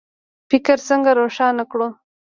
فکر 0.49 0.77
څنګه 0.87 1.11
روښانه 1.19 1.63
کړو؟ 1.71 1.87